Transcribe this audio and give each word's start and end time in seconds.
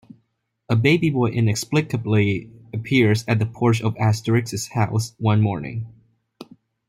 A 0.67 0.75
baby 0.75 1.11
boy 1.11 1.29
inexplicably 1.29 2.49
appears 2.73 3.23
at 3.27 3.37
the 3.37 3.45
porch 3.45 3.83
of 3.83 3.93
Asterix's 3.97 4.69
house 4.69 5.13
one 5.19 5.41
morning. 5.41 5.93